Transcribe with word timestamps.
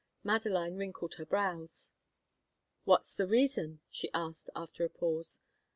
Madeline 0.23 0.77
wrinkled 0.77 1.13
her 1.13 1.27
brows. 1.27 1.91
"What's 2.85 3.13
the 3.13 3.27
reason?" 3.27 3.81
she 3.91 4.09
asked, 4.15 4.49
after 4.55 4.83
a 4.83 4.89
pause. 4.89 5.37